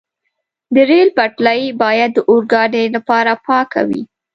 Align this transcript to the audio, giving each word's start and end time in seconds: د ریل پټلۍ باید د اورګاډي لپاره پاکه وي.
د 0.73 0.75
ریل 0.89 1.09
پټلۍ 1.17 1.61
باید 1.81 2.11
د 2.13 2.19
اورګاډي 2.29 2.83
لپاره 2.95 3.31
پاکه 3.45 3.81
وي. 3.89 4.01